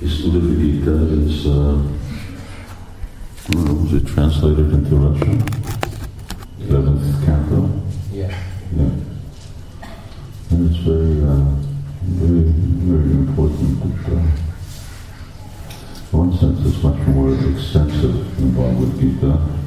[0.00, 1.82] Is Uddhava Gita is, uh,
[3.54, 5.38] was it translated into Russian?
[6.60, 7.70] 11th canto?
[8.12, 8.28] Yeah.
[8.76, 8.90] Yeah.
[10.50, 11.44] And it's very, uh,
[12.02, 12.52] very,
[12.84, 13.70] very important.
[13.80, 14.22] That, uh,
[16.10, 19.59] one sense, it's much more extensive involved with Gita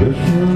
[0.00, 0.49] This